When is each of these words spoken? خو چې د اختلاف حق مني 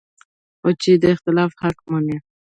خو 0.59 0.69
چې 0.81 0.91
د 1.01 1.03
اختلاف 1.13 1.51
حق 1.61 1.77
مني 1.91 2.17